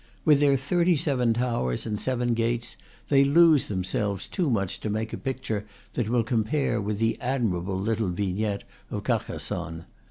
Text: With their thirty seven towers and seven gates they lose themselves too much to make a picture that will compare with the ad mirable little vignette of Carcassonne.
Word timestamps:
With 0.25 0.39
their 0.39 0.57
thirty 0.57 0.95
seven 0.97 1.31
towers 1.35 1.85
and 1.85 1.99
seven 1.99 2.33
gates 2.33 2.75
they 3.09 3.23
lose 3.23 3.67
themselves 3.67 4.25
too 4.25 4.49
much 4.49 4.79
to 4.79 4.89
make 4.89 5.13
a 5.13 5.15
picture 5.19 5.67
that 5.93 6.09
will 6.09 6.23
compare 6.23 6.81
with 6.81 6.97
the 6.97 7.21
ad 7.21 7.43
mirable 7.43 7.79
little 7.79 8.09
vignette 8.09 8.63
of 8.89 9.03
Carcassonne. 9.03 9.85